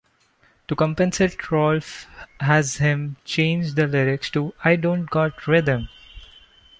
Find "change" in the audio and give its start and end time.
3.23-3.75